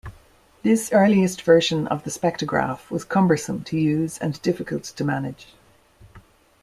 This 0.63 0.91
earliest 0.91 1.43
version 1.43 1.85
of 1.85 2.05
the 2.05 2.09
spectrograph 2.09 2.89
was 2.89 3.03
cumbersome 3.05 3.63
to 3.65 3.77
use 3.79 4.17
and 4.17 4.41
difficult 4.41 4.85
to 4.85 5.03
manage. 5.03 5.49